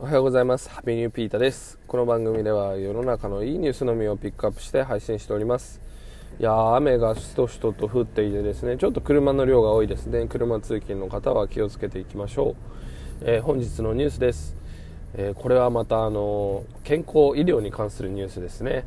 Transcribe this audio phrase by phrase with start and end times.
[0.00, 0.70] おはようございます。
[0.70, 1.76] ハッピーニューピータです。
[1.88, 5.80] この番組では世の中のいいニュースのみをピックアップして配信しております。
[6.38, 10.28] いやー雨がしとしとと降っていてですねちょっと車の量が多いですね。
[10.28, 12.54] 車通勤の方は気をつけていきましょう、
[13.22, 14.54] えー、本日のニュースです、
[15.14, 18.84] えー、これはまたあの健康医療に関するニュースですね、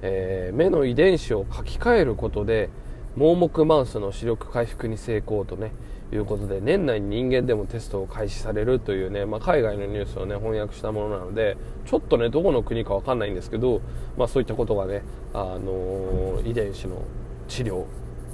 [0.00, 2.70] えー、目の遺伝子を書き換えることで
[3.16, 5.72] 盲目マウスの視力回復に成功とね
[6.12, 11.56] いうことで年内に人間でもテストを開始されるというね、まあ、海外のニュースをね翻訳したものなので
[11.86, 13.80] ちょっとねどこの国か分かんないんですけど、
[14.16, 15.02] まあ、そういったことがね、
[15.32, 17.02] あのー、遺伝子の
[17.48, 17.84] 治療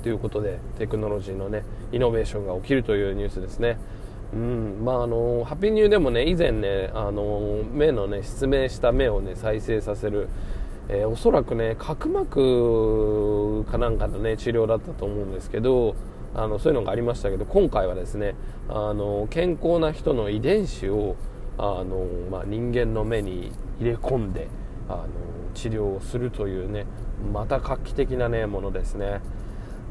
[0.02, 3.78] ということでテクノロジーのねイノベーションが起きるというニュースですね。
[4.32, 10.28] うんまああのハッピーニューでもね以前ね、あの目のね失明した目をね再生させる
[10.92, 15.94] えー、おそらくね角膜かなんかのね治療だったと思うんですけど
[16.34, 18.34] あのそういうのがありましたけど今回はですね
[18.68, 21.14] あの健康な人の遺伝子を
[21.58, 24.48] あの、まあ、人間の目に入れ込んで
[24.88, 25.06] あの
[25.54, 26.86] 治療をするというね
[27.32, 29.20] また画期的な、ね、ものですね。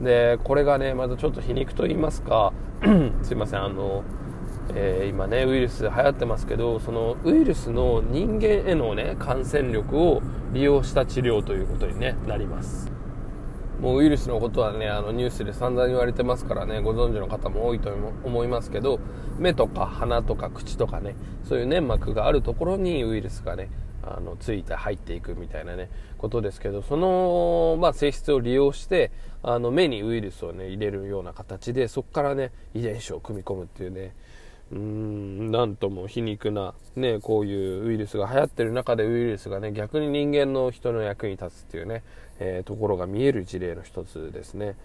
[0.01, 2.53] でこれがねまたちょっと皮肉と言いますか
[3.23, 4.03] すいませんあの、
[4.75, 10.21] えー、今ねウイルス流行ってますけどそのウイルスの人間へのね感染力を
[10.53, 12.91] 利用した治療ということに、ね、なります。
[13.79, 17.89] もうウイルスのことはねあのニュースで散々言われてますからねご存知の方も多いと
[18.25, 18.99] 思いますけど
[19.37, 21.15] 目とか鼻とか口とかね
[21.47, 23.69] そういう粘膜があるところにウイルスがね
[24.03, 29.11] あのついて入っていくみたいなねことですけどその、まあ、性質を利用して
[29.43, 34.13] あの目にウイルスをね入れるような形でそこからね遺伝子を組み込むっていうね
[34.71, 42.03] うーんなんとも皮肉な、ね、こういうウイルスが流行ってる中でウイルスがね逆に人間の人の役に立つっていうね、
[42.39, 44.75] えー、ところが見える事例の一つですね、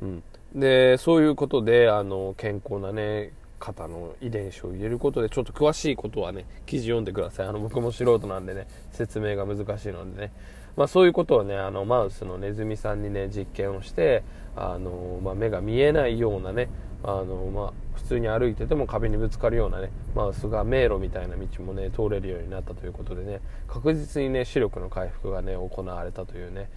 [0.00, 0.22] うん、
[0.54, 7.46] でそういうことであの健康なね方の遺伝子を入れることでちょっと詳しいことはね記事読んでください。
[7.46, 10.32] あの僕も素人なんでね説明が難しいのでね。
[10.74, 14.24] まあ、そういうことをねあのマウスのネズミさんにね実験をして
[14.56, 16.70] あの、まあ、目が見えないようなね
[17.04, 26.68] あの、まあ、普通に歩いてても壁にぶつかるようなねマウスが迷路みたいな道もね通れるようになったということでね確実にね視力の回復がね行われたというね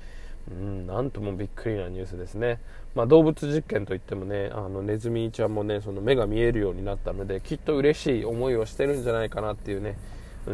[0.51, 2.59] うん、なんともびっくりなニュースですね、
[2.93, 9.97] まあ、動物実験といってもねあのネズミちゃんもねその目が見えるようになったのできっと嬉しい思いをしてるんじゃないかなっていうね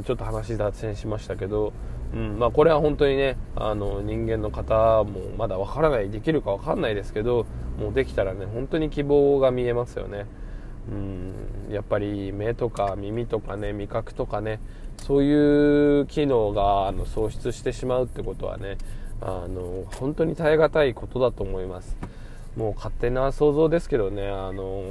[0.05, 1.73] ちょっと話脱線しましたけど、
[2.13, 7.45] うんまあ、これは本当にねあの人間の方もまだわからないできるかわかんないですけど
[7.79, 10.25] もうできたらね本当に希望が見えますよね。
[10.89, 14.59] うんやっぱり目とか耳とかね味覚とかね
[14.97, 18.77] そういう機能があの喪失してしまうってことはね
[19.21, 21.95] あの本当に耐え難いことだと思います
[22.57, 24.83] もう勝手な想像ですけどねあの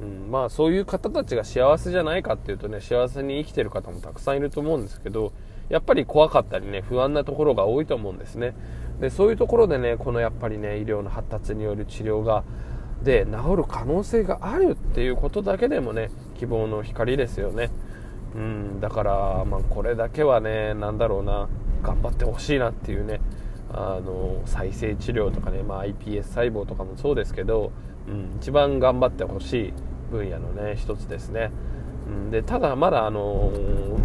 [0.00, 5.32] うん、まあそういう方たちが幸せじゃないかっていうとね幸せに生きてる方もたくさんいると思うんですけど
[5.68, 8.54] やっぱり怖かったりね不安なところが多いと思うんですね。
[9.00, 12.44] でそういうところでねこのやっぱりね医療の発達による治療が
[13.02, 17.70] で治る可能性があるっていうことだけでもね希望の光ですよね。
[18.34, 21.48] うんだからまあこれだけはね何だろうな
[21.82, 23.20] 頑張ってほしいなっていうね
[23.72, 27.72] あの再生治療とかね、まあ、iPS 細胞とかもそうですけど、
[28.08, 29.72] うん、一番頑張ってほしい
[30.10, 31.50] 分野のね一つですね、
[32.30, 33.50] でただまだあの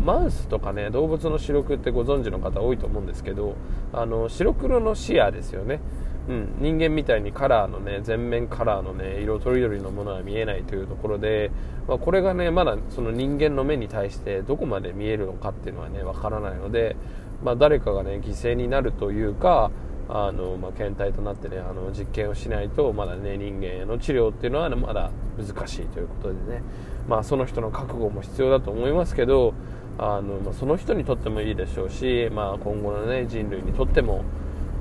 [0.03, 3.56] マウスとかね動物の視力ってご存知の方多いと思うんですけど
[3.94, 5.80] あの白黒の視野ですよね、
[6.28, 11.52] うん、人間みたいにカラーのね全面カラーのね色とりどりのものは見えないというところで、
[11.88, 16.96] まあ、これがねまだその人間の目に対してどこまで見えるのかっていうのはねわからないので、
[17.44, 19.72] まあ、誰かがね犠牲になるというか
[20.09, 26.62] あの、まあ、検体となってねあの実験をしないとまだね人間への治療っていうのは、ね、まだ難しいということでね、
[27.08, 29.53] まあ、その人の覚悟も必要だと思いますけど
[29.97, 34.24] あの、まあ、その人にとってもいいでしょうし、まあ、今後の、ね、人類にとっても、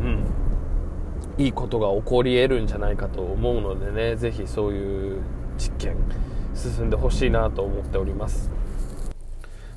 [0.01, 0.25] うん、
[1.39, 5.23] いいことが起こり得るんじゃないかと思うのでねぜひそういう
[5.59, 5.97] 実験
[6.55, 8.51] 進んでほしいなと思っております。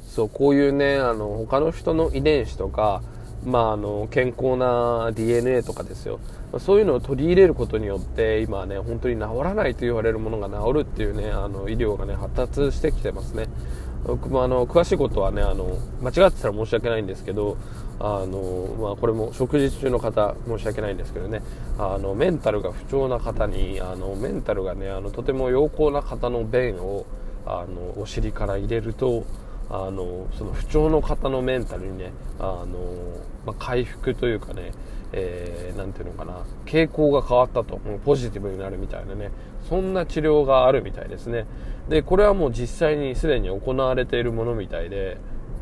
[0.08, 3.02] そうこういうねあの他の人の遺伝子とか
[3.46, 6.20] まあ、あの健康な DNA とかですよ。
[6.60, 13.48] そういうのを取り入れることによって今ね本当に治らないと言われるものが治るっていうねあの医療がね発達してきてますね。
[14.06, 17.58] 僕もあの詳しいことはねあの間違ってたら申し訳ないんですけど
[18.00, 21.42] あの、まあ、これも食事中の方申し訳ないんですけどね。
[21.78, 27.06] あのメンタルが不調な方にあのメンタルがねあのとても良好な方の便を
[27.46, 29.24] あのお尻から入れると
[29.70, 32.66] あのその不調の方のメンタルにねあの、
[33.46, 34.72] まあ、回復というかね、
[35.12, 39.32] えー、ていうのかな傾向が変わったとポジティブになるみたいなね
[39.68, 41.46] そんな治療があるみたいですね。
[41.90, 45.18] でこれはもう実際にすでに行われているものみたいで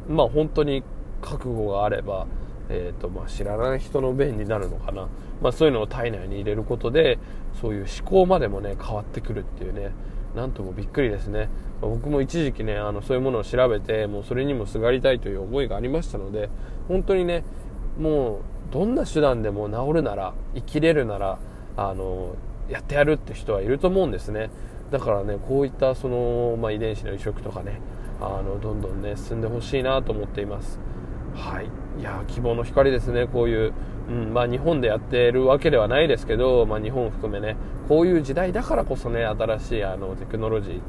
[0.07, 0.83] まあ本当に
[1.21, 2.27] 覚悟があれば、
[2.69, 5.07] えーとまあ、知らない人の便になるのかな、
[5.41, 7.17] まあ、そういうのを体内に入れることで
[7.61, 9.91] そういう思考までもね変わってくるっていうね
[10.35, 11.49] なんともびっくりですね、
[11.81, 16.49] 僕も一時期ねあのそういうものを調べてもうそれにもすがりたいという思いがありましたので
[16.87, 17.43] 本当にね
[17.99, 21.39] もうどんな手段でも治るなら生きれるなら
[21.77, 22.35] あの
[22.69, 24.49] やってやるって人はいると思うんですね。
[24.91, 27.81] だからねこういったその、まあ、遺伝子の移植とかね
[28.21, 30.79] あのどんどんね進んでほしいなと思っています。
[31.35, 31.69] はい。
[31.99, 33.73] いや希望の光ですねこういう、
[34.09, 37.55] うんまあ、日本でやってるわけではないですけど、まあ、日本を含めね
[37.87, 40.81] こういう時代だからこそね新しいあのテクノロジー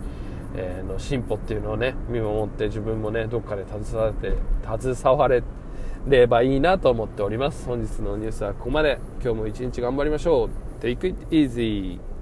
[0.56, 4.36] えの進歩っていうのをね見守って自分もねどっかで携われて
[4.80, 5.42] 携われ
[6.06, 7.66] ればいいなと思っております。
[7.66, 8.98] 本日のニュースはここまで。
[9.22, 10.50] 今日も一日頑張りましょ
[10.80, 10.84] う。
[10.84, 12.13] Take it easy!